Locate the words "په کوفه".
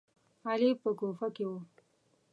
0.81-1.27